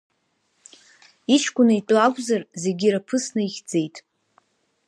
[1.35, 3.95] Иҷкәын итәы акәзар, зегьы ираԥысны ихьӡеит.